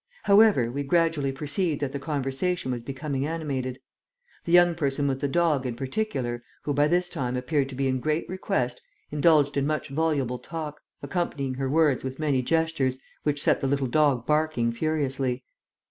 [0.23, 3.77] However, we gradually perceived that the conversation was becoming animated.
[4.45, 7.87] The young person with the dog, in particular, who by this time appeared to be
[7.87, 13.43] in great request, indulged in much voluble talk, accompanying her words with many gestures, which
[13.43, 15.43] set the little dog barking furiously.